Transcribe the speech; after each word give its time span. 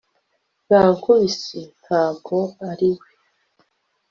yankubise, 0.71 1.59
ntabwo 1.83 2.37
ari 2.71 2.89
we 2.97 3.07